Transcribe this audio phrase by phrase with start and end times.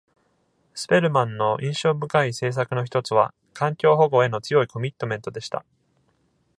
[0.73, 5.63] スペルマンの印象深い政策のひとつは、環境保護への強いコミットメントでした。